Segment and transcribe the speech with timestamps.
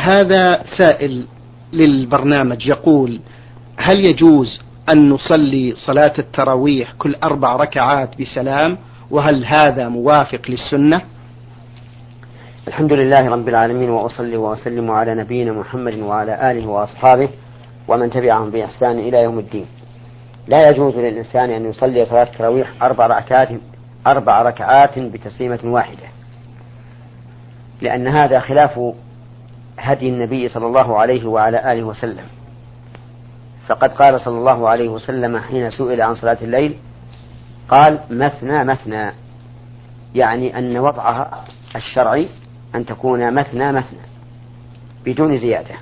[0.00, 1.26] هذا سائل
[1.72, 3.20] للبرنامج يقول
[3.76, 4.60] هل يجوز
[4.92, 8.78] أن نصلي صلاة التراويح كل أربع ركعات بسلام؟
[9.10, 11.02] وهل هذا موافق للسنة؟
[12.68, 17.28] الحمد لله رب العالمين وأصلي وأسلم على نبينا محمد وعلى آله وأصحابه
[17.88, 19.66] ومن تبعهم بإحسان إلى يوم الدين.
[20.48, 23.48] لا يجوز للإنسان أن يصلي صلاة التراويح أربع ركعات
[24.06, 26.06] أربع ركعات بتسليمة واحدة
[27.82, 28.80] لأن هذا خلاف
[29.80, 32.24] هدي النبي صلى الله عليه وعلى آله وسلم.
[33.66, 36.76] فقد قال صلى الله عليه وسلم حين سئل عن صلاة الليل
[37.68, 39.12] قال مثنى مثنى.
[40.14, 41.44] يعني أن وضعها
[41.76, 42.28] الشرعي
[42.74, 44.00] أن تكون مثنى مثنى
[45.04, 45.74] بدون زيادة.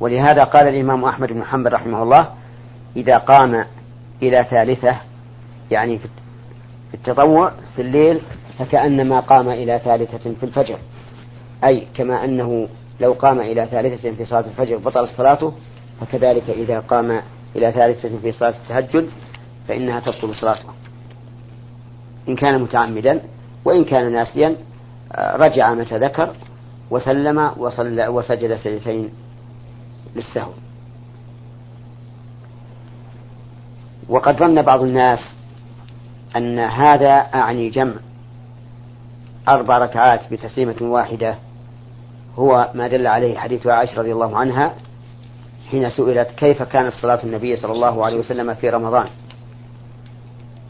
[0.00, 2.28] ولهذا قال الإمام أحمد بن حنبل رحمه الله
[2.96, 3.64] إذا قام
[4.22, 4.96] إلى ثالثة
[5.70, 6.08] يعني في
[6.94, 8.20] التطوع في الليل
[8.58, 10.78] فكأنما قام إلى ثالثة في الفجر.
[11.64, 12.68] أي كما أنه
[13.00, 15.52] لو قام إلى ثالثة في صلاة الفجر بطل صلاته
[16.00, 17.20] فكذلك إذا قام
[17.56, 19.08] إلى ثالثة في صلاة التهجد
[19.68, 20.68] فإنها تبطل صلاته.
[22.28, 23.20] إن كان متعمدا
[23.64, 24.56] وإن كان ناسيا
[25.12, 26.34] آه، رجع متى ذكر
[26.90, 29.10] وسلم وصلى وسجد سجدتين
[30.16, 30.50] للسهو.
[34.08, 35.18] وقد ظن بعض الناس
[36.36, 37.94] أن هذا أعني جمع
[39.48, 41.38] أربع ركعات بتسليمة واحدة
[42.38, 44.74] هو ما دل عليه حديث عائشة رضي الله عنها
[45.70, 49.06] حين سئلت كيف كانت صلاة النبي صلى الله عليه وسلم في رمضان؟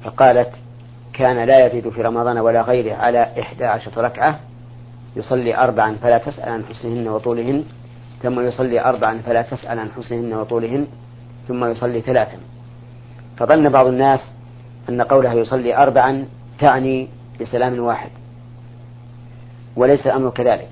[0.05, 0.51] فقالت
[1.13, 4.41] كان لا يزيد في رمضان ولا غيره على إحدى عشرة ركعة
[5.17, 7.65] يصلي أربعا فلا تسأل عن حسنهن وطولهن
[8.23, 10.87] ثم يصلي أربعا فلا تسأل عن حسنهن وطولهن
[11.49, 12.39] ثم يصلي ثلاثا.
[13.37, 14.21] فظن بعض الناس
[14.89, 16.27] أن قولها يصلي أربعا
[16.59, 17.09] تعني
[17.41, 18.11] بسلام واحد
[19.77, 20.69] وليس الأمر كذلك.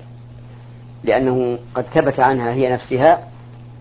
[1.03, 3.27] لأنه قد ثبت عنها هي نفسها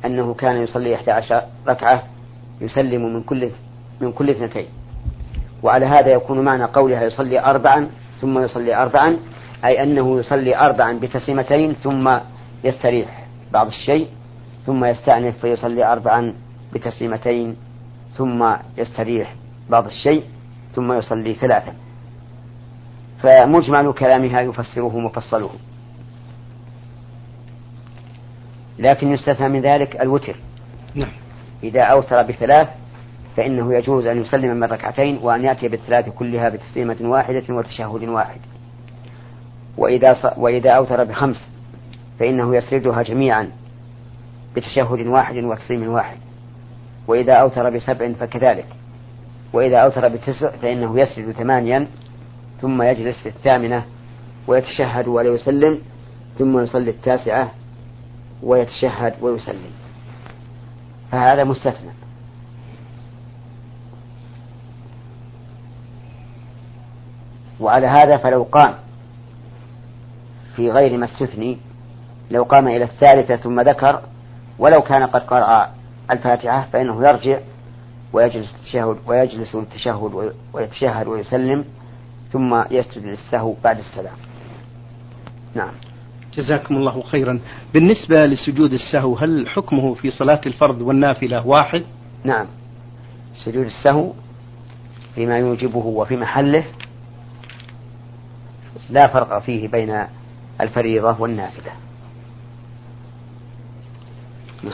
[0.05, 2.03] أنه كان يصلي 11 ركعة
[2.61, 3.51] يسلم من كل
[4.01, 4.67] من كل اثنتين.
[5.63, 7.91] وعلى هذا يكون معنى قولها يصلي أربعا
[8.21, 9.19] ثم يصلي أربعا
[9.65, 12.19] أي أنه يصلي أربعا بتسليمتين ثم
[12.65, 14.09] يستريح بعض الشيء
[14.67, 16.35] ثم يستأنف فيصلي أربعا
[16.73, 17.57] بتسليمتين
[18.17, 19.35] ثم يستريح
[19.71, 20.23] بعض الشيء
[20.75, 21.73] ثم يصلي ثلاثا.
[23.23, 25.51] فمجمل كلامها يفسره مفصله
[28.79, 30.37] لكن يستثنى من ذلك الوتر.
[30.95, 31.13] نعم.
[31.65, 32.69] إذا أوتر بثلاث
[33.37, 38.41] فإنه يجوز أن يسلم من ركعتين وأن يأتي بالثلاث كلها بتسليمة واحدة وتشهد واحد.
[39.77, 41.49] وإذا وإذا أوتر بخمس
[42.19, 43.51] فإنه يسردها جميعا
[44.57, 46.17] بتشهد واحد وتسليم واحد.
[47.09, 48.67] وإذا أوتر بسبع فكذلك.
[49.53, 51.87] وإذا أوتر بتسع فإنه يسرد ثمانيا
[52.61, 53.85] ثم يجلس في الثامنة
[54.47, 55.79] ويتشهد ولا يسلم
[56.39, 57.51] ثم يصلي التاسعة
[58.43, 59.73] ويتشهد ويسلم.
[61.13, 61.93] فهذا مستثنى.
[67.61, 68.75] وعلى هذا فلو قام
[70.57, 71.59] في غير ما استثني
[72.31, 74.03] لو قام إلى الثالثة ثم ذكر
[74.59, 75.71] ولو كان قد قرأ
[76.11, 77.39] الفاتحة فإنه يرجع
[78.13, 81.65] ويجلس التشهد ويجلس للتشهد ويتشهد ويسلم
[82.33, 84.17] ثم يسجد للسهو بعد السلام.
[85.55, 85.92] نعم.
[86.37, 87.41] جزاكم الله خيرا.
[87.75, 91.83] بالنسبة لسجود السهو هل حكمه في صلاة الفرض والنافلة واحد؟
[92.25, 92.47] نعم.
[93.45, 94.13] سجود السهو
[95.15, 96.65] فيما يوجبه وفي محله
[98.91, 100.05] لا فرق فيه بين
[100.61, 101.73] الفريضة والنافلة.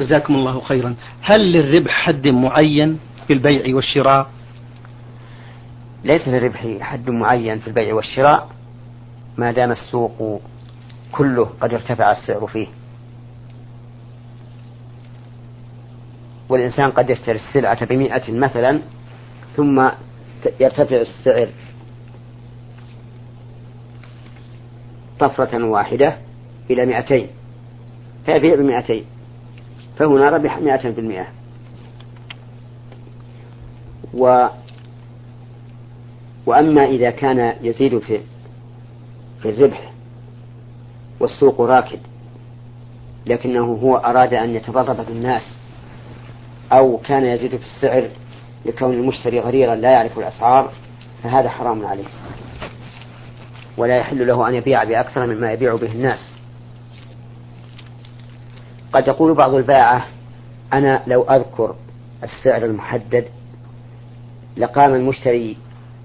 [0.00, 0.94] جزاكم الله خيرا.
[1.20, 4.30] هل للربح حد معين في البيع والشراء؟
[6.04, 8.48] ليس للربح حد معين في البيع والشراء.
[9.38, 10.40] ما دام السوق
[11.12, 12.66] كله قد ارتفع السعر فيه.
[16.48, 18.80] والإنسان قد يشتري السلعة بمئة مثلا
[19.56, 19.88] ثم
[20.60, 21.48] يرتفع السعر
[25.18, 26.16] طفرة واحدة
[26.70, 27.26] إلى مئتين.
[28.26, 29.04] فيبيع بمئتين.
[29.98, 31.26] فهنا ربح مئة في المئة
[34.14, 34.46] و
[36.46, 38.20] وأما إذا كان يزيد في
[39.42, 39.87] في الربح
[41.20, 41.98] والسوق راكد.
[43.26, 45.56] لكنه هو أراد أن يتضرر بالناس
[46.72, 48.08] أو كان يزيد في السعر
[48.66, 50.72] لكون المشتري غريرا لا يعرف الأسعار
[51.22, 52.04] فهذا حرام عليه.
[53.76, 56.20] ولا يحل له أن يبيع بأكثر مما يبيع به الناس.
[58.92, 60.06] قد يقول بعض الباعة
[60.72, 61.74] أنا لو أذكر
[62.22, 63.24] السعر المحدد
[64.56, 65.56] لقام المشتري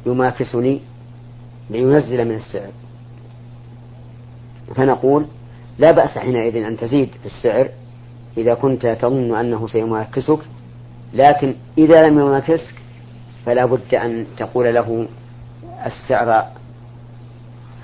[0.05, 0.81] يماكسني
[1.69, 2.71] لينزل من السعر.
[4.75, 5.25] فنقول
[5.77, 7.69] لا بأس حينئذ أن تزيد في السعر
[8.37, 10.39] إذا كنت تظن أنه سيماكسك
[11.13, 12.75] لكن إذا لم يماكسك
[13.45, 15.07] فلا بد أن تقول له
[15.85, 16.45] السعر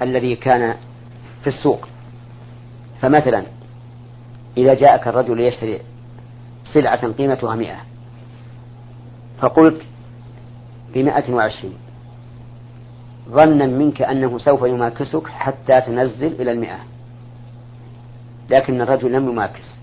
[0.01, 0.75] الذي كان
[1.41, 1.87] في السوق.
[3.01, 3.43] فمثلا
[4.57, 5.79] إذا جاءك الرجل ليشتري
[6.73, 7.77] سلعة قيمتها مئة
[9.39, 9.85] فقلت
[10.93, 11.77] بمائة وعشرين
[13.31, 16.79] ظنا منك أنه سوف يماكسك حتى تنزل إلى المئة.
[18.49, 19.75] لكن الرجل لم يماكس.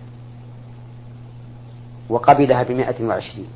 [2.08, 3.48] وقبلها بمائة وعشرين.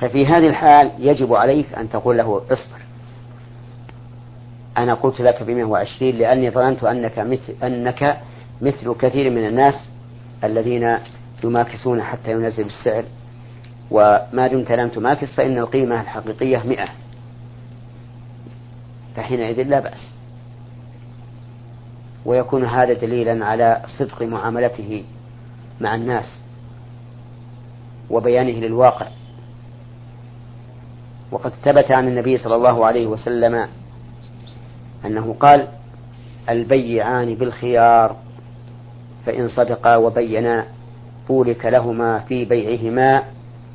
[0.00, 2.80] ففي هذه الحال يجب عليك أن تقول له اصبر.
[4.78, 8.20] أنا قلت لك بمئة وعشرين لأني ظننت أنك مثل, أنك
[8.62, 9.88] مثل كثير من الناس
[10.44, 10.98] الذين
[11.44, 13.04] يماكسون حتى ينزل السعر.
[13.90, 16.88] وما دمت لم تماكس فإن القيمة الحقيقية مئة.
[19.16, 20.12] فحينئذ لا بأس.
[22.24, 25.04] ويكون هذا دليلا على صدق معاملته
[25.80, 26.40] مع الناس
[28.10, 29.06] وبيانه للواقع.
[31.32, 33.68] وقد ثبت عن النبي صلى الله عليه وسلم
[35.06, 35.68] أنه قال
[36.48, 38.16] البيعان بالخيار
[39.26, 40.66] فإن صدقا وبينا
[41.28, 43.22] بورك لهما في بيعهما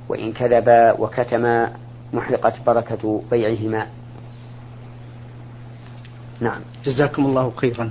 [0.10, 1.72] وإن كذبا وكتما
[2.14, 3.88] محقت بركة بيعهما.
[6.42, 6.62] نعم.
[6.86, 7.90] جزاكم الله خيرا.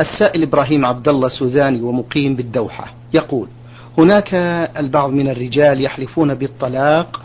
[0.00, 3.48] السائل إبراهيم عبد الله سوزاني ومقيم بالدوحة يقول
[3.98, 4.34] هناك
[4.76, 7.20] البعض من الرجال يحلفون بالطلاق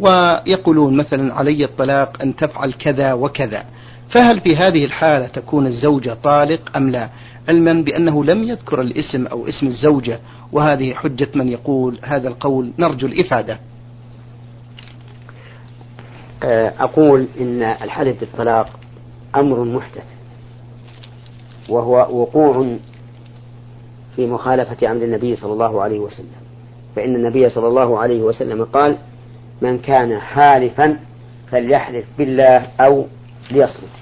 [0.00, 3.64] ويقولون مثلا علي الطلاق أن تفعل كذا وكذا
[4.10, 7.08] فهل في هذه الحالة تكون الزوجة طالق أم لا؟
[7.48, 10.20] علما بأنه لم يذكر الاسم أو اسم الزوجة
[10.52, 12.72] وهذه حجة من يقول هذا القول.
[12.78, 13.58] نرجو الإفادة.
[16.42, 18.83] أه، أقول إن الحلف بالطلاق
[19.36, 20.04] أمر محدث
[21.68, 22.76] وهو وقوع
[24.16, 26.44] في مخالفة أمر النبي صلى الله عليه وسلم.
[26.96, 28.98] فإن النبي صلى الله عليه وسلم قال
[29.62, 31.00] من كان حالفا
[31.50, 33.06] فليحلف بالله أو
[33.50, 33.94] ليصمت.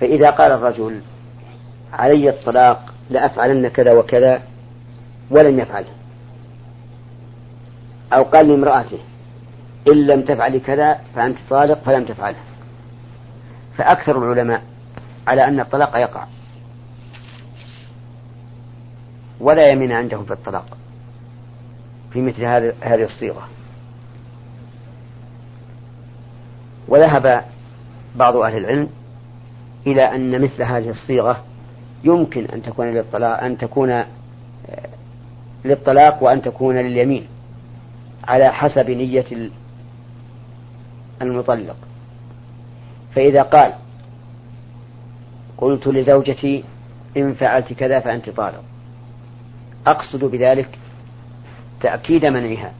[0.00, 1.00] فإذا قال الرجل
[1.92, 4.42] علي الطلاق لأفعلن كذا وكذا
[5.30, 5.84] ولم يفعل.
[8.12, 8.98] أو قال لامرأته
[9.92, 12.49] إن لم تفعلي كذا فأنت طالق فلم تفعله.
[13.76, 14.62] فأكثر العلماء
[15.26, 16.26] على أن الطلاق يقع.
[19.40, 20.76] ولا يمين عندهم في الطلاق
[22.12, 22.44] في مثل
[22.82, 23.48] هذه الصيغة.
[26.88, 27.44] وذهب
[28.16, 28.88] بعض أهل العلم
[29.86, 31.44] إلى أن مثل هذه الصيغة
[32.04, 34.06] يمكن أن تكون للطلاق أن تكون آه،
[35.64, 37.26] للطلاق وأن تكون لليمين
[38.24, 39.50] على حسب نية
[41.22, 41.76] المطلق.
[43.14, 43.74] فإذا قال
[45.58, 46.64] قلت لزوجتي
[47.16, 48.62] إن فعلت كذا فأنت طالق.
[49.86, 50.78] أقصد بذلك
[51.80, 52.72] تأكيد منعها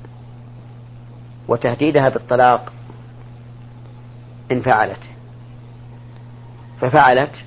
[1.49, 2.73] وتهديدها بالطلاق
[4.53, 5.03] إن فعلت.
[6.81, 7.45] ففعلت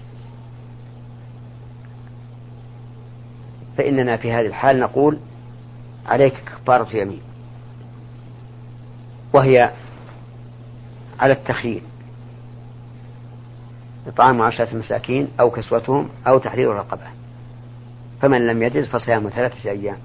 [3.77, 5.19] فإننا في هذه الحال نقول
[6.05, 7.21] عليك كفارة يمين
[9.33, 9.71] وهي
[11.19, 11.81] على التخيير.
[14.07, 17.23] إطعام عشرة مساكين أو كسوتهم أو تحرير رقبة
[18.21, 19.97] فمن لم يجز فصيام ثلاثة أيام.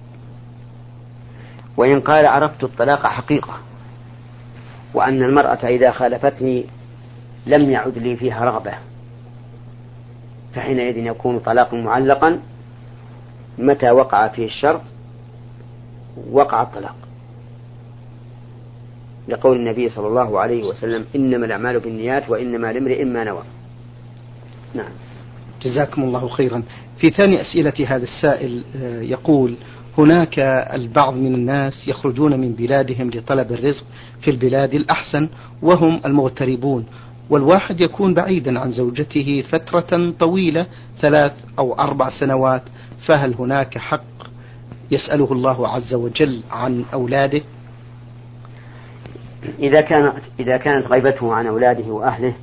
[1.76, 3.54] وإن قال عرفت الطلاق حقيقة.
[4.94, 6.64] وأن المرأة إذا خالفتني
[7.46, 8.72] لم يعد لي فيها رغبة.
[10.54, 12.40] فحينئذ يكون طلاق معلقا
[13.58, 14.82] متى وقع فيه الشرط
[16.30, 16.96] وقع الطلاق.
[19.28, 23.42] لقول النبي صلى الله عليه وسلم إنما الأعمال بالنيات وإنما لامرئ ما نوى.
[24.74, 24.90] نعم.
[25.62, 26.62] جزاكم الله خيرا.
[26.98, 29.54] في ثاني أسئلة هذا السائل آه، يقول
[29.98, 30.38] هناك
[30.74, 33.84] البعض من الناس يخرجون من بلادهم لطلب الرزق
[34.20, 35.28] في البلاد الأحسن
[35.62, 36.86] وهم المغتربون
[37.30, 40.66] والواحد يكون بعيدا عن زوجته فترة طويلة
[41.00, 42.62] ثلاث أو أربع سنوات
[43.06, 44.04] فهل هناك حق؟
[44.90, 47.42] يسأله الله عز وجل عن أولاده.
[49.58, 52.34] إذا كانت إذا كانت غيبته عن أولاده وأهله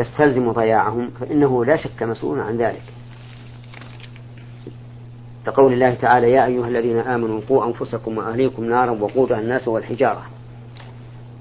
[0.00, 2.82] تستلزم ضياعهم فإنه لا شك مسؤول عن ذلك.
[5.46, 10.22] كقول الله تعالى يا أيها الذين آمنوا قوا أنفسكم وأهليكم نارا وقودها الناس والحجارة.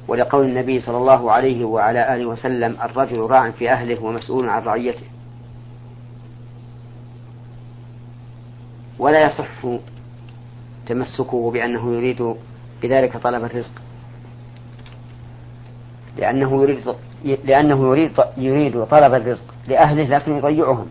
[0.08, 5.06] ولقول النبي صلى الله عليه وعلى آله وسلم الرجل راع في أهله ومسؤول عن رعيته.
[9.00, 9.80] ولا يصح
[10.88, 12.36] تمسكه بأنه يريد
[12.82, 13.72] بذلك طلب الرزق.
[16.18, 16.96] لأنه يريد
[17.46, 20.88] لأنه يريد يريد طلب الرزق لأهله لكن يضيعهم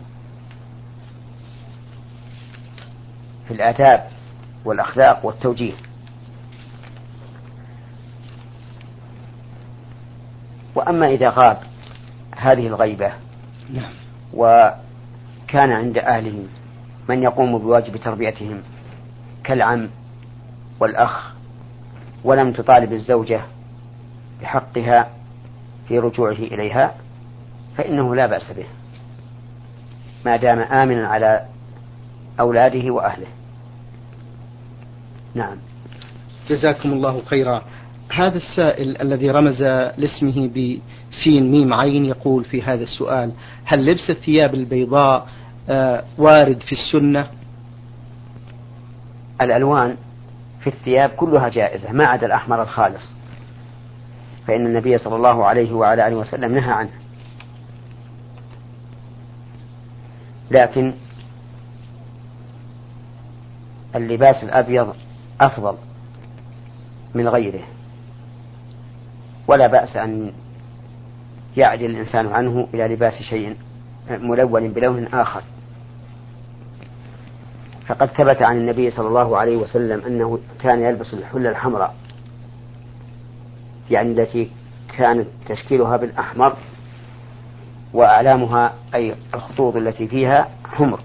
[3.47, 4.07] في الآداب
[4.65, 5.73] والأخلاق والتوجيه
[10.75, 11.57] وأما إذا غاب
[12.37, 13.11] هذه الغيبة
[13.73, 13.91] نعم.
[14.33, 16.43] وكان عند أهله
[17.09, 18.61] من يقوم بواجب تربيتهم
[19.43, 19.89] كالعم
[20.79, 21.33] والأخ
[22.23, 23.41] ولم تطالب الزوجة
[24.41, 25.09] بحقها
[25.87, 26.95] في رجوعه إليها
[27.77, 28.65] فإنه لا بأس به.
[30.25, 31.45] ما دام آمنا على
[32.39, 33.27] أولاده وأهله.
[35.35, 35.57] نعم.
[36.47, 37.61] جزاكم الله خيرا.
[38.13, 39.61] هذا السائل الذي رمز
[39.97, 43.31] لاسمه بسين ميم عين يقول في هذا السؤال
[43.65, 45.27] هل لبس الثياب البيضاء
[45.69, 47.27] آه، وارد في السنة؟
[49.41, 49.95] الألوان
[50.61, 53.18] في الثياب كلها جائزة ما عدا الأحمر الخالص.
[54.49, 56.89] فإن النبي صلى الله عليه وعلى آله وسلم نهى عنه.
[60.51, 60.93] لكن
[63.95, 64.95] اللباس الأبيض
[65.41, 65.77] أفضل
[67.15, 67.63] من غيره.
[69.47, 70.33] ولا بأس أن
[71.57, 73.55] يعدل الإنسان عنه إلى لباس شيء
[74.09, 75.41] ملون بلون آخر.
[77.85, 81.95] فقد ثبت عن النبي صلى الله عليه وسلم أنه كان يلبس الحلة الحمراء.
[83.91, 84.49] يعني التي
[84.97, 86.57] كانت تشكيلها بالأحمر
[87.93, 90.99] وأعلامها أي الخطوط التي فيها حمر.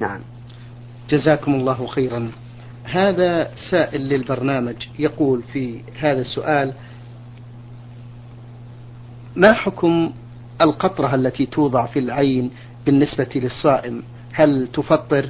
[0.00, 0.20] نعم.
[1.10, 2.30] جزاكم الله خيرا.
[2.84, 6.72] هذا سائل للبرنامج يقول في هذا السؤال
[9.36, 10.12] ما حكم
[10.60, 12.50] القطرة التي توضع في العين
[12.86, 14.02] بالنسبة للصائم؟
[14.32, 15.28] هل تفطر؟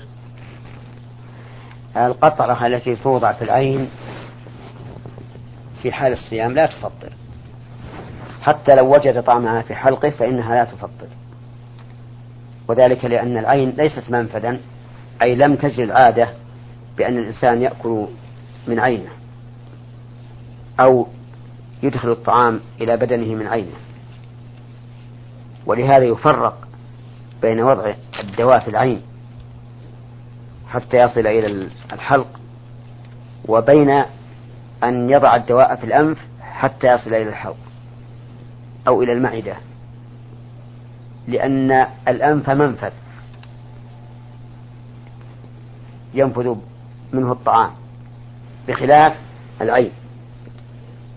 [1.97, 3.91] القطرة التي توضع في العين
[5.83, 7.13] في حال الصيام لا تفطر.
[8.43, 11.07] حتى لو وجد طعمها في حلقه فإنها لا تفطر.
[12.69, 14.61] وذلك لأن العين ليست منفذا
[15.23, 16.29] أي لم تجري العادة
[16.97, 18.07] بأن الإنسان يأكل
[18.67, 19.11] من عينه
[20.81, 21.07] أو
[21.83, 23.77] يدخل الطعام إلى بدنه من عينه.
[25.67, 26.69] ولهذا يفرق
[27.43, 29.03] بين وضع الدواء في العين
[30.75, 32.41] حتى يصل إلى الحلق
[33.49, 34.05] وبين
[34.85, 37.57] أن يضع الدواء في الأنف حتى يصل إلى الحلق
[38.89, 39.57] أو إلى المعدة
[41.29, 42.93] لأن الأنف منفذ
[46.15, 46.57] ينفذ
[47.13, 47.71] منه الطعام
[48.69, 49.13] بخلاف
[49.61, 49.93] العين.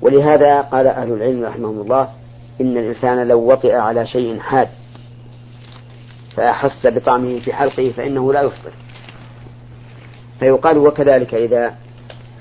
[0.01, 2.09] ولهذا قال أهل العلم رحمهم الله
[2.61, 4.69] إن الإنسان لو وطئ على شيء حاد
[6.35, 8.71] فأحس بطعمه في حلقه فإنه لا يفطر.
[10.39, 11.75] فيقال وكذلك إذا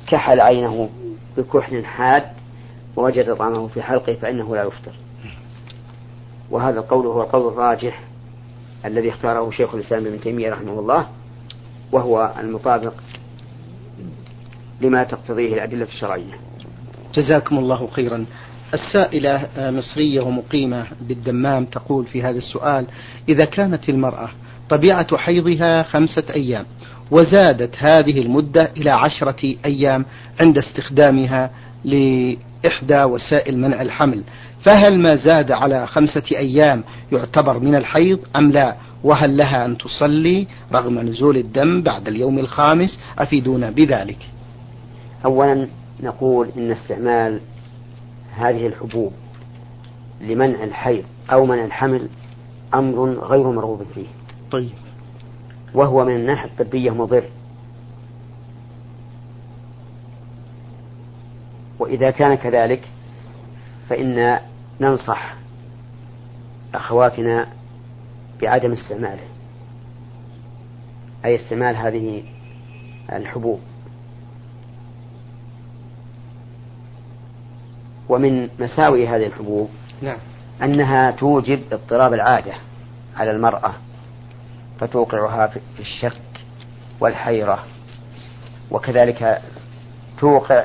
[0.07, 0.89] كحل عينه
[1.37, 2.23] بكحل حاد
[2.97, 4.93] ووجد طعمه في حلقه فإنه لا يفطر.
[6.51, 8.01] وهذا القول هو القول الراجح
[8.85, 11.07] الذي اختاره شيخ الإسلام ابن تيمية رحمه الله
[11.93, 12.93] وهو المطابق
[14.81, 16.35] لما تقتضيه الأدلة الشرعية.
[17.15, 18.25] جزاكم الله خيرا.
[18.75, 22.87] السائلة مصرية ومقيمة بالدمام تقول في هذا السؤال
[23.29, 24.29] إذا كانت المرأة
[24.71, 26.65] طبيعة حيضها خمسة أيام
[27.11, 30.05] وزادت هذه المدة إلى عشرة أيام
[30.41, 31.51] عند استخدامها
[31.85, 34.25] لإحدى وسائل منع الحمل.
[34.65, 40.47] فهل ما زاد على خمسة أيام يعتبر من الحيض أم لا؟ وهل لها أن تصلي
[40.73, 44.19] رغم نزول الدم بعد اليوم الخامس؟ أفيدونا بذلك.
[45.25, 45.69] أولا
[46.03, 47.41] نقول إن استعمال
[48.37, 49.13] هذه الحبوب
[50.21, 52.09] لمنع الحيض أو منع الحمل
[52.75, 54.07] أمر غير مرغوب فيه.
[54.51, 54.75] طيب.
[55.75, 57.25] وهو من الناحية الطبية مضر.
[61.79, 62.89] وإذا كان كذلك
[63.89, 64.39] فإن
[64.81, 65.35] ننصح
[66.75, 67.47] أخواتنا
[68.43, 69.25] بعدم استعماله
[71.25, 72.23] أي استعمال هذه
[73.13, 73.61] الحبوب.
[78.09, 79.69] ومن مساوئ هذه الحبوب
[80.03, 80.19] نعم.
[80.63, 82.53] أنها توجب اضطراب العادة
[83.17, 83.73] على المرأة.
[84.81, 86.23] فتوقعها في الشك
[87.01, 87.65] والحيرة.
[88.71, 89.43] وكذلك
[90.19, 90.65] توقع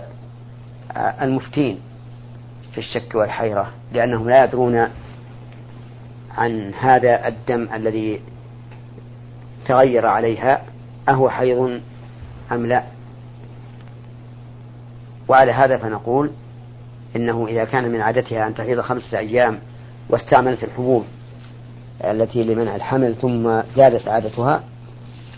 [1.21, 1.79] المفتين
[2.71, 4.87] في الشك والحيرة لأنهم لا يدرون
[6.37, 8.21] عن هذا الدم الذي
[9.65, 10.61] تغير عليها
[11.09, 11.81] أهو حيض
[12.51, 12.83] أم لا.
[15.27, 16.31] وعلى هذا فنقول
[17.15, 19.59] إنه إذا كان من عادتها أن تحيض خمسة أيام
[20.09, 21.05] واستعملت الحبوب
[22.03, 24.63] التي لمنع الحمل ثم زادت عادتها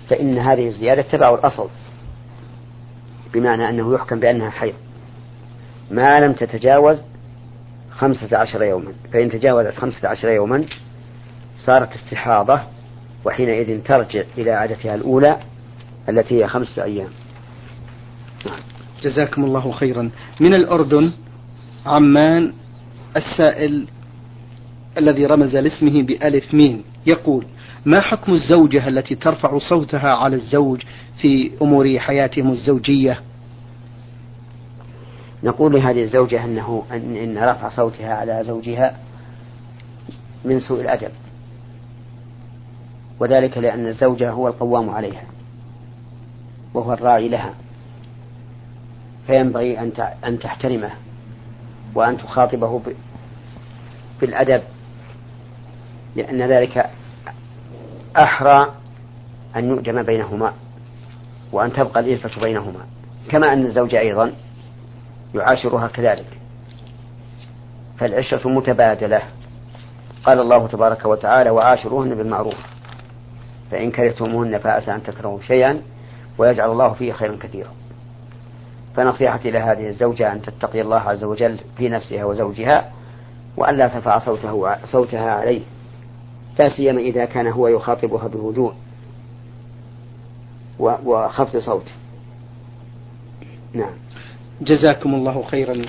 [0.10, 1.70] فإن هذه الزيادة تبع الأصل
[3.34, 4.74] بمعنى أنه يحكم بأنها حيض.
[5.92, 7.02] ما لم تتجاوز
[7.92, 10.66] خمسة عشر يوما فإن تجاوزت خمسة عشر يوما
[11.66, 12.60] صارت استحاضة
[13.26, 15.40] وحينئذ ترجع إلى عادتها الأولى
[16.10, 17.10] التي هي خمسة أيام.
[19.02, 20.10] جزاكم الله خيرا.
[20.40, 21.12] من الأردن
[21.86, 22.54] عمان
[23.18, 23.88] السائل
[24.98, 26.84] الذي رمز لاسمه بألف ميم.
[27.06, 27.46] يقول
[27.86, 30.82] ما حكم الزوجة التي ترفع صوتها على الزوج
[31.22, 33.20] في أمور حياتهم الزوجية؟
[35.44, 38.98] نقول لهذه الزوجة أنه أن, رفع صوتها على زوجها
[40.46, 41.12] من سوء الأدب.
[43.20, 45.24] وذلك لأن الزوجة هو القوام عليها
[46.74, 47.54] وهو الراعي لها.
[49.28, 49.80] فينبغي
[50.26, 50.90] أن تحترمه
[51.96, 52.82] وأن تخاطبه
[54.22, 54.62] بالأدب.
[56.16, 56.90] لأن ذلك
[58.18, 58.74] أحرى
[59.56, 60.54] أن يؤجم بينهما
[61.52, 62.86] وأن تبقى الإلفة بينهما
[63.30, 64.34] كما أن الزوج أيضا
[65.36, 66.40] يعاشرها كذلك.
[67.98, 69.22] فالعشرة متبادلة.
[70.24, 72.58] قال الله تبارك وتعالى وعاشروهن بالمعروف.
[73.72, 75.82] فإن كرهتموهن فأسى أن تكرهوا شيئا
[76.38, 77.70] ويجعل الله فيه خيرا كثيرا.
[78.96, 82.92] فنصيحتي لهذه الزوجة أن تتقي الله عز وجل في نفسها وزوجها
[83.58, 85.62] وأن لا ترفع صوته صوتها عليه.
[86.60, 88.74] لا سيما إذا كان هو يخاطبها بهدوء
[90.80, 91.90] وخفض صوت.
[93.74, 93.94] نعم.
[94.62, 95.86] جزاكم الله خيرا.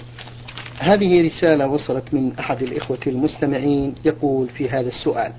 [0.78, 5.33] هذه رسالة وصلت من أحد الإخوة المستمعين يقول في هذا السؤال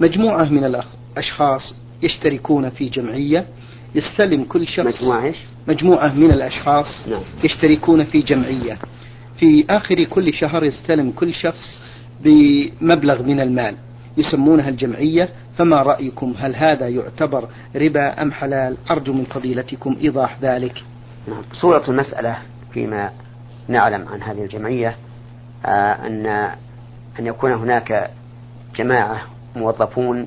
[0.00, 3.46] مجموعة من الأشخاص يشتركون في جمعية
[3.94, 5.34] يستلم كل شخص مجموعة؟
[5.68, 7.20] مجموعة من الأشخاص نعم.
[7.44, 8.78] يشتركون في جمعية.
[9.36, 11.80] في آخر كل شهر يستلم كل شخص
[12.24, 13.76] بمبلغ من المال.
[14.16, 20.84] يسمونها الجمعية فما رأيكم هل هذا يعتبر ربا أم حلال أرجو من فضيلتكم إيضاح ذلك
[21.28, 21.42] نعم.
[21.52, 22.36] صورة المسألة
[22.72, 23.10] فيما
[23.68, 24.96] نعلم عن هذه الجمعية
[25.66, 26.26] آه أن
[27.18, 28.10] أن يكون هناك
[28.76, 29.22] جماعة
[29.56, 30.26] موظفون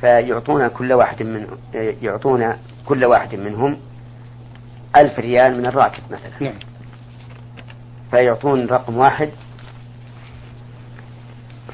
[0.00, 1.46] فيعطون كل واحد من
[2.02, 2.56] يعطون
[2.86, 3.76] كل واحد منهم
[4.96, 6.54] ألف ريال من الراتب مثلا نعم.
[8.10, 9.30] فيعطون رقم واحد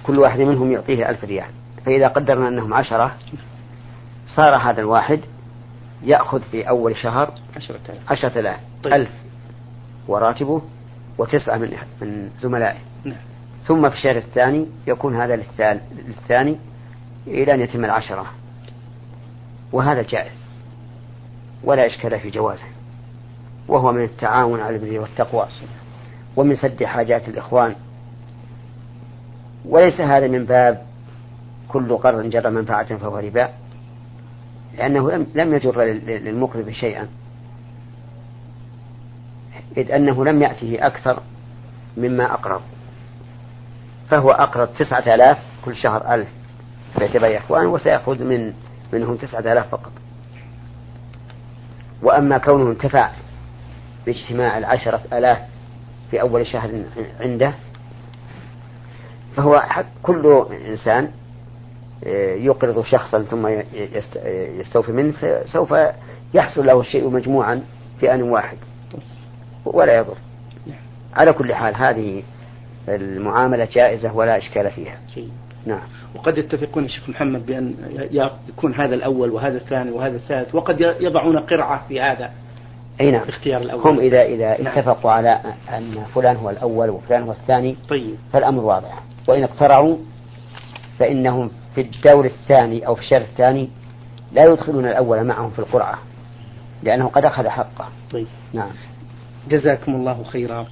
[0.06, 1.50] كل واحد منهم يعطيه ألف ريال.
[1.86, 3.16] فإذا قدرنا أنهم عشرة
[4.26, 5.20] صار هذا الواحد
[6.02, 8.12] يأخذ في أول شهر عشرة آلاف.
[8.12, 8.60] عشرة آلاف.
[8.82, 8.92] طيب.
[8.92, 9.10] ألف
[10.08, 10.62] وراتبه
[11.18, 12.78] وتسعة من من زملائه.
[13.04, 13.16] نعم.
[13.66, 15.36] ثم في الشهر الثاني يكون هذا
[16.06, 16.56] للثاني
[17.26, 18.26] إلى أن يتم العشرة.
[19.72, 20.32] وهذا جائز.
[21.64, 22.64] ولا إشكال في جوازه.
[23.68, 25.46] وهو من التعاون على البر والتقوى.
[26.36, 27.74] ومن سد حاجات الإخوان.
[29.64, 30.86] وليس هذا من باب
[31.68, 33.48] كل قرض جر منفعة فهو ربا
[34.78, 37.08] لأنه لم يجر للمقرض شيئا.
[39.76, 41.22] إذ أنه لم يأته أكثر
[41.96, 42.60] مما أقرض.
[44.10, 46.28] فهو أقرض تسعة آلاف كل شهر ألف
[46.98, 48.52] فيتبع إخوان وسيأخذ من
[48.92, 49.92] منهم تسعة آلاف فقط.
[52.02, 53.10] وأما كونه انتفع
[54.06, 55.38] باجتماع العشرة آلاف
[56.10, 56.82] في أول شهر
[57.20, 57.54] عنده
[59.36, 59.62] فهو
[60.02, 61.10] كل إنسان
[62.04, 63.48] آه، يقرض شخصا ثم
[64.60, 65.14] يستوفي منه
[65.44, 65.74] سوف
[66.34, 67.62] يحصل له الشيء مجموعا
[68.00, 68.56] في آن واحد.
[69.64, 70.16] ولا يضر.
[71.14, 72.22] على كل حال هذه
[72.88, 74.98] المعاملة جائزة ولا إشكال فيها.
[75.66, 75.82] نعم.
[76.14, 77.74] وقد يتفقون الشيخ محمد بأن
[78.48, 82.30] يكون هذا الأول وهذا الثاني وهذا الثالث وقد يضعون قرعة في هذا
[83.00, 83.28] أي نعم.
[83.28, 83.80] اختيار الأول.
[83.80, 84.78] هم إذا إذا نعم.
[84.78, 85.40] اتفقوا على
[85.70, 88.16] أن فلان هو الأول وفلان هو الثاني طيب.
[88.32, 89.02] فالأمر واضح.
[89.30, 89.96] وإن اقترعوا
[90.98, 93.68] فإنهم في الدور الثاني أو في الشهر الثاني
[94.32, 95.98] لا يدخلون الأول معهم في القرعة
[96.82, 97.88] لأنه قد أخذ حقه.
[98.12, 98.26] طيب.
[98.52, 98.70] نعم.
[99.48, 100.66] جزاكم الله خيرا.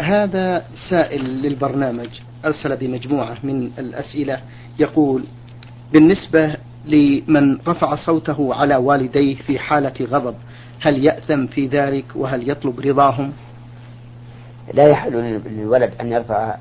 [0.00, 2.08] هذا سائل للبرنامج
[2.44, 4.40] أرسل بمجموعة من الأسئلة
[4.78, 5.24] يقول
[5.92, 10.34] بالنسبة لمن رفع صوته على والديه في حالة غضب
[10.80, 13.32] هل يأثم في ذلك وهل يطلب رضاهم؟
[14.74, 15.12] لا يحل
[15.46, 16.56] للولد أن يرفع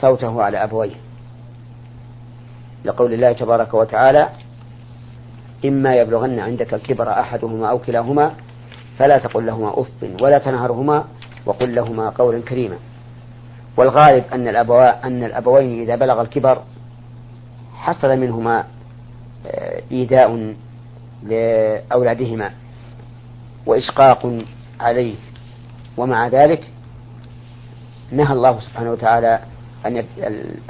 [0.00, 0.94] صوته على أبويه.
[2.84, 4.28] لقول الله تبارك وتعالى
[5.64, 8.32] إما يبلغن عندك الكبر أحدهما أو كلاهما
[8.98, 11.04] فلا تقل لهما أف ولا تنهرهما
[11.46, 12.76] وقل لهما قولا كريما.
[13.76, 16.62] والغالب أن الأبوا أن الأبوين إذا بلغ الكبر
[17.74, 18.64] حصل منهما
[19.46, 20.54] آه، إيذاء
[21.22, 22.50] لأولادهما
[23.66, 24.42] وإشقاق
[24.80, 25.14] عليه.
[25.96, 26.64] ومع ذلك
[28.12, 29.40] نهى الله سبحانه وتعالى
[29.86, 30.04] أن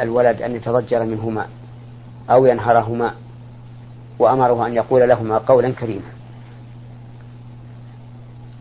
[0.00, 1.46] الولد أن يتضجر منهما
[2.30, 3.14] أو ينهرهما
[4.18, 6.10] وأمره أن يقول لهما قولا كريما.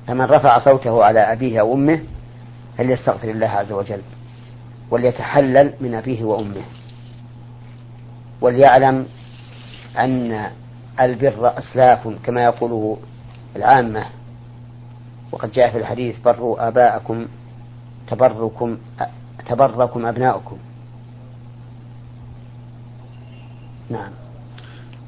[0.07, 1.99] فمن رفع صوته على أبيه أو أمه
[2.77, 4.01] فليستغفر الله عز وجل
[4.91, 6.63] وليتحلل من أبيه وأمه.
[8.41, 9.05] وليعلم
[9.97, 10.51] أن
[10.99, 12.97] البر أسلاف كما يقوله
[13.55, 14.05] العامة.
[15.31, 17.27] وقد جاء في الحديث بروا آباءكم
[18.07, 18.77] تبركم
[19.49, 20.57] تبركم أبناؤكم.
[23.89, 24.11] نعم.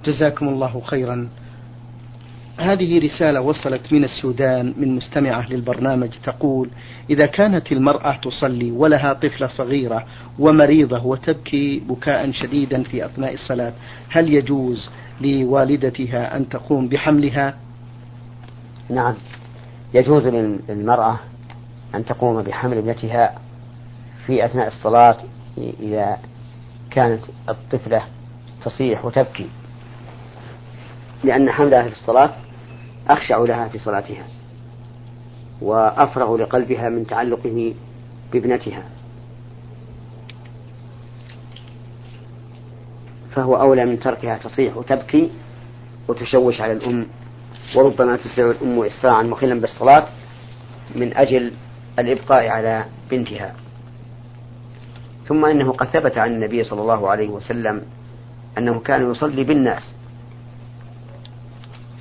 [0.06, 1.30] جزاكم الله خيرا.
[2.60, 6.70] هذه رسالة وصلت من السودان من مستمعة للبرنامج تقول
[7.10, 10.06] إذا كانت المرأة تصلي ولها طفلة صغيرة
[10.40, 13.74] ومريضة وتبكي بكاء شديدا في أثناء الصلاة
[14.10, 14.90] هل يجوز
[15.22, 17.54] لوالدتها أن تقوم بحملها؟
[18.90, 19.16] نعم.
[19.94, 21.20] يجوز للمرأة
[21.96, 23.49] أن تقوم بحمل ابنتها
[24.30, 25.18] في أثناء الصلاة
[25.58, 26.18] إذا
[26.92, 28.04] كانت الطفلة
[28.64, 29.50] تصيح وتبكي.
[31.24, 32.34] لأن حملها في الصلاة
[33.08, 34.24] أخشع لها في صلاتها
[35.62, 37.74] وأفرغ لقلبها من تعلقه
[38.34, 38.84] بابنتها.
[43.32, 45.32] فهو أولى من تركها تصيح وتبكي
[46.08, 47.06] وتشوش على الأم.
[47.76, 50.08] وربما تسرع الأم إسراعا مخلا بالصلاة
[50.96, 51.54] من أجل
[52.00, 53.56] الإبقاء على بنتها.
[55.30, 57.82] ثم إنه قد ثبت عن النبي صلى الله عليه وسلم
[58.58, 59.94] أنه كان يصلي بالناس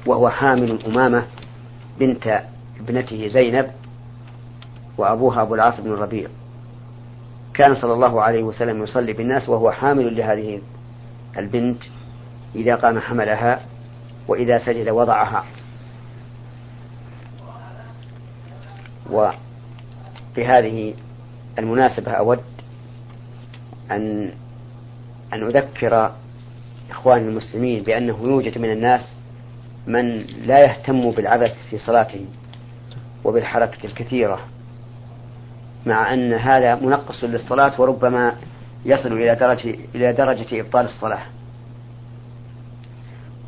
[0.07, 1.25] وهو حامل أمامة
[2.01, 2.43] بنت
[2.81, 3.71] ابنته زينب
[4.99, 6.29] وأبوها أبو العاص بن الربيع.
[7.55, 10.61] كان صلى الله عليه وسلم يصلي بالناس وهو حامل لهذه
[11.39, 11.83] البنت
[12.55, 13.61] إذا قام حملها
[14.29, 15.45] وإذا سجد وضعها.
[20.37, 20.95] وبهذه
[21.59, 22.58] المناسبة أود
[23.91, 24.31] أن
[25.33, 26.13] أن أذكر
[26.91, 29.13] إخواني المسلمين بأنه يوجد من الناس
[29.87, 32.27] من لا يهتم بالعبث في صلاته
[33.25, 34.39] وبالحركة الكثيرة
[35.87, 38.33] مع أن هذا منقص للصلاة وربما
[38.85, 41.23] يصل إلى درجة إلى درجة إبطال الصلاة.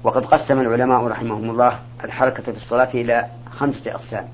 [0.04, 4.28] وقد قسم العلماء رحمهم الله الحركة في الصلاة إلى خمسة أقسام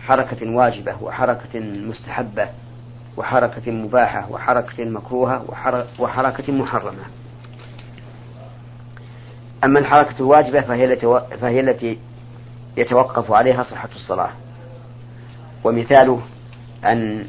[0.00, 2.48] حركة واجبة وحركة مستحبة
[3.16, 5.44] وحركة مباحة وحركة مكروهة
[5.98, 7.02] وحركة محرمة.
[9.64, 11.98] أما الحركة الواجبة فهي التي فهي التي
[12.76, 14.30] يتوقف عليها صحة الصلاة.
[15.64, 16.20] ومثاله
[16.84, 17.26] أن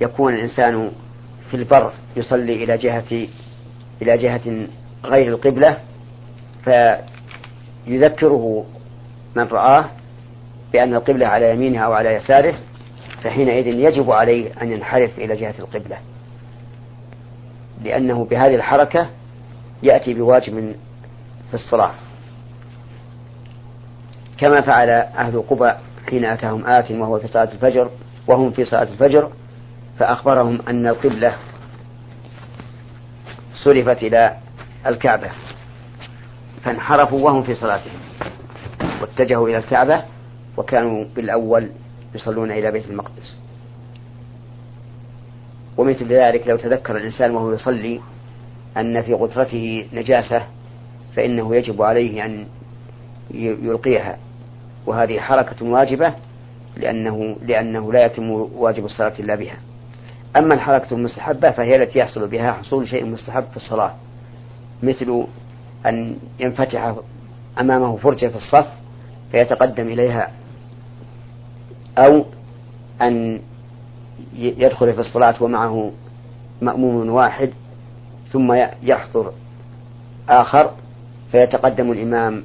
[0.00, 0.92] يكون الإنسان
[1.50, 3.28] في البر يصلي إلى جهة
[4.02, 4.68] إلى جهة
[5.04, 5.76] غير القبلة
[7.84, 8.64] فيذكره
[9.36, 9.84] من رآه
[10.72, 12.54] بأن القبلة على يمينه أو على يساره
[13.22, 15.96] فحينئذ يجب عليه أن ينحرف إلى جهة القبلة.
[17.84, 19.06] لأنه بهذه الحركة
[19.82, 20.74] يأتي بواجب
[21.48, 21.90] في الصلاة
[24.38, 25.72] كما فعل أهل قبى
[26.10, 27.90] حين أتاهم آت وهو في صلاة الفجر
[28.26, 29.30] وهم في صلاة الفجر
[29.98, 31.34] فأخبرهم أن القبلة
[33.54, 34.36] صرفت إلى
[34.86, 35.28] الكعبة
[36.64, 37.98] فانحرفوا وهم في صلاتهم
[39.00, 40.02] واتجهوا إلى الكعبة
[40.56, 41.70] وكانوا بالأول
[42.14, 43.36] يصلون إلى بيت المقدس.
[45.76, 48.00] ومثل ذلك لو تذكر الإنسان وهو يصلي
[48.76, 50.42] أن في غترته نجاسة
[51.16, 52.46] فإنه يجب عليه أن
[53.34, 54.18] يلقيها.
[54.86, 56.14] وهذه حركة واجبة
[56.76, 59.56] لأنه لأنه لا يتم واجب الصلاة إلا بها.
[60.36, 63.94] أما الحركة المستحبة فهي التي يحصل بها حصول شيء مستحب في الصلاة
[64.82, 65.26] مثل
[65.86, 66.94] أن ينفتح
[67.60, 68.66] أمامه فرجة في الصف
[69.32, 70.32] فيتقدم إليها
[71.98, 72.24] أو
[73.02, 73.40] أن
[74.36, 75.90] يدخل في الصلاة ومعه
[76.62, 77.50] مأموم واحد
[78.32, 79.32] ثم يحضر
[80.28, 80.70] آخر
[81.32, 82.44] فيتقدم الإمام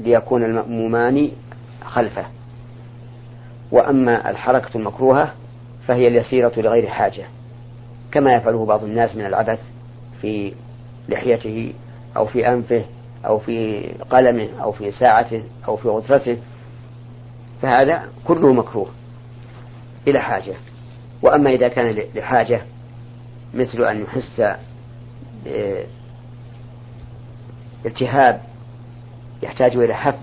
[0.00, 1.30] ليكون المأمومان
[1.84, 2.24] خلفه.
[3.72, 5.32] وأما الحركة المكروهة
[5.86, 7.24] فهي اليسيرة لغير حاجة
[8.12, 9.60] كما يفعله بعض الناس من العبث
[10.20, 10.52] في
[11.08, 11.72] لحيته
[12.16, 12.84] أو في أنفه
[13.26, 16.38] أو في قلمه أو في ساعته أو في غترته
[17.62, 18.88] فهذا كله مكروه
[20.08, 20.54] إلى حاجة.
[21.22, 22.62] وأما إذا كان لحاجة
[23.54, 24.42] مثل أن يحس
[27.86, 28.40] التهاب
[29.42, 30.18] يحتاج إلى حك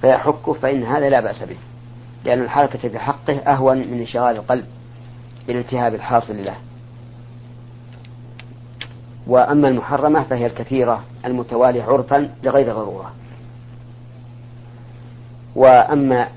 [0.00, 1.56] فيحكه فإن هذا لا بأس به.
[2.24, 4.66] لأن الحركة في حقه أهون من انشغال القلب
[5.46, 6.56] بالالتهاب الحاصل له.
[9.26, 13.12] وأما المحرمة فهي الكثيرة المتوالية عرفا لغير ضرورة.
[15.56, 16.28] وأما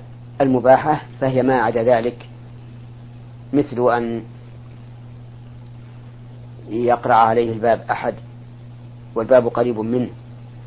[0.42, 2.30] المباحة فهي ما عدا ذلك
[3.54, 4.24] مثل أن
[6.70, 8.14] يقرع عليه الباب أحد
[9.16, 10.10] والباب قريب منه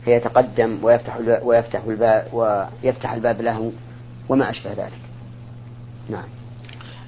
[0.04, 3.72] فيتقدم ويفتح ويفتح الباب ويفتح الباب له
[4.28, 5.00] وما أشبه ذلك.
[6.10, 6.24] نعم.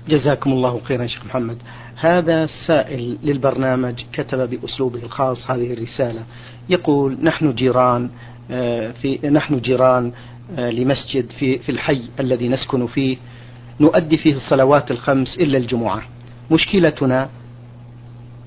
[0.09, 1.57] جزاكم الله خيرا شيخ محمد
[1.97, 6.23] هذا السائل للبرنامج كتب بأسلوبه الخاص هذه الرسالة
[6.69, 8.11] يقول نحن جيران
[8.51, 10.13] آه، في نحن جيران
[10.57, 13.17] لمسجد في في الحي الذي نسكن فيه
[13.81, 16.03] نؤدي فيه الصلوات الخمس إلا الجمعة.
[16.51, 17.29] مشكلتنا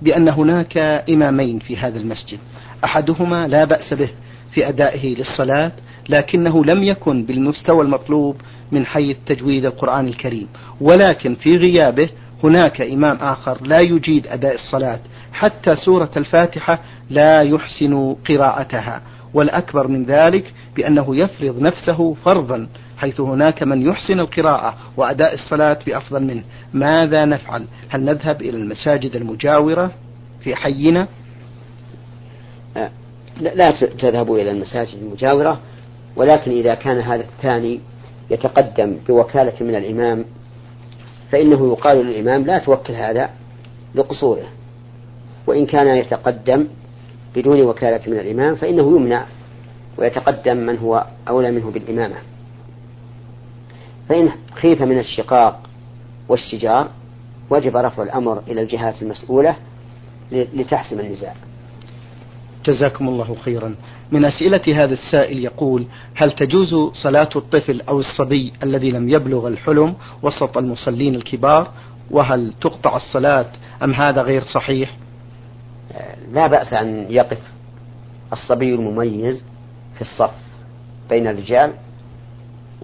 [0.02, 0.78] بأن هناك
[1.10, 2.40] إمامين في هذا المسجد.
[2.84, 4.10] أحدهما لا بأس به
[4.54, 5.72] في أدائه للصلاة
[6.10, 8.36] لكنه لم يكن بالمستوى المطلوب
[8.72, 10.48] من حيث تجويد القرآن الكريم.
[10.82, 12.10] ولكن في غيابه
[12.44, 15.00] هناك إمام آخر لا يجيد أداء الصلاة
[15.34, 19.02] حتى سورة الفاتحة لا يحسن قراءتها.
[19.34, 22.68] والأكبر من ذلك بأنه يفرض نفسه فرضا
[22.98, 26.44] حيث هناك من يحسن القراءة وأداء الصلاة بأفضل منه.
[26.74, 29.92] ماذا نفعل؟ هل نذهب إلى المساجد المجاورة
[30.40, 31.08] في حينا؟
[32.78, 32.92] آه،
[33.42, 35.60] لا تذهبوا إلى المساجد المجاورة
[36.16, 37.80] ولكن إذا كان هذا الثاني
[38.30, 40.26] يتقدم بوكالة من الإمام
[41.32, 43.30] فإنه يقال للإمام لا توكل هذا
[43.96, 44.48] لقصوره.
[45.48, 46.68] وإن كان يتقدم
[47.36, 49.26] بدون وكالة من الإمام فإنه يمنع
[49.98, 52.16] ويتقدم من هو أولى منه بالإمامة.
[54.10, 55.60] فإن خيف من الشقاق
[56.30, 56.90] والشجار
[57.50, 59.56] وجب رفع الأمر إلى الجهات المسؤولة
[60.32, 61.36] لتحسم النزاع.
[62.66, 63.76] جزاكم الله خيرا.
[64.12, 69.96] من أسئلة هذا السائل يقول هل تجوز صلاة الطفل أو الصبي الذي لم يبلغ الحلم
[70.24, 71.72] وسط المصلين الكبار؟
[72.12, 73.46] وهل تقطع الصلاة
[73.84, 74.98] أم هذا غير صحيح؟
[76.32, 77.40] لا بأس أن يقف
[78.34, 79.44] الصبي المميز
[79.96, 80.34] في الصف
[81.10, 81.74] بين الرجال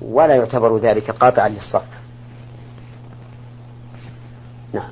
[0.01, 1.85] ولا يعتبر ذلك قاطعا للصف.
[4.73, 4.89] نعم.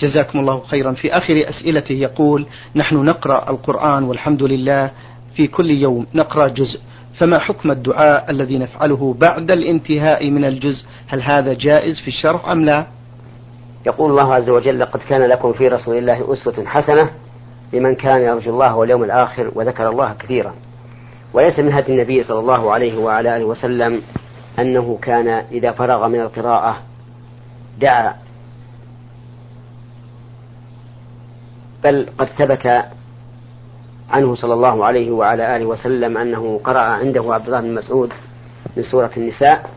[0.00, 0.92] جزاكم الله خيرا.
[0.92, 4.90] في آخر أسئلته يقول نحن نقرأ القرآن والحمد لله
[5.34, 6.80] في كل يوم نقرأ جزء.
[7.18, 12.64] فما حكم الدعاء الذي نفعله بعد الانتهاء من الجزء؟ هل هذا جائز في الشرع أم
[12.64, 12.86] لا؟
[13.86, 17.10] يقول الله عز وجل لقد كان لكم في رسول الله أسوة حسنة
[17.72, 20.54] لمن كان يرجو الله واليوم الآخر وذكر الله كثيرا.
[21.32, 24.02] وليس من هدي النبي صلى الله عليه وعلى آله وسلم
[24.58, 26.76] أنه كان إذا فرغ من القراءة
[27.80, 28.14] دعا.
[31.84, 32.84] بل قد ثبت
[34.10, 38.12] عنه صلى الله عليه وعلى آله وسلم أنه قرأ عنده عبد الله بن مسعود
[38.76, 39.70] من سورة النساء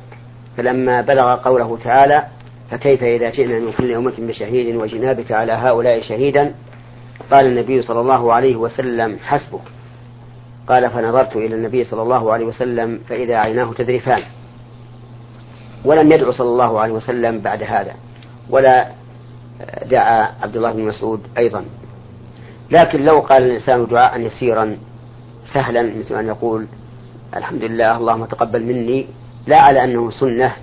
[0.58, 2.26] فلما بلغ قوله تعالى
[2.72, 6.54] فكيف إذا جئنا من كل أمة بشهيد وجنابك على هؤلاء شهيدا؟
[7.32, 9.62] قال النبي صلى الله عليه وسلم حسبك.
[10.68, 14.24] قال فنظرت إلى النبي صلى الله عليه وسلم فإذا عيناه تذرفان.
[15.86, 17.94] ولم يدعو صلى الله عليه وسلم بعد هذا
[18.50, 18.88] ولا
[19.86, 21.66] دعا عبد الله بن مسعود أيضا.
[22.72, 24.78] لكن لو قال الإنسان دعاء يسيرا
[25.54, 26.68] سهلا مثل أن يقول
[27.36, 29.08] الحمد لله اللهم تقبل مني.
[29.48, 30.56] لا على أنه سنة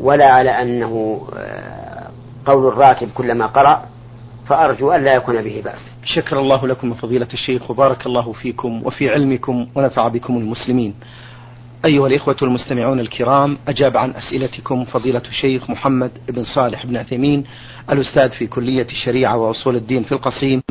[0.00, 2.08] ولا على أنه آه،
[2.46, 3.93] قول الراتب كلما قرأ.
[4.46, 5.90] فأرجو أن لا يكون به بأس.
[6.04, 10.94] شكر الله لكم فضيلة الشيخ وبارك الله فيكم وفي علمكم ونفع بكم المسلمين.
[11.84, 17.44] أيها الإخوة المستمعون الكرام أجاب عن أسئلتكم فضيلة الشيخ محمد بن صالح بن عثيمين
[17.90, 20.62] الأستاذ في كلية الشريعة وأصول الدين في القصيم.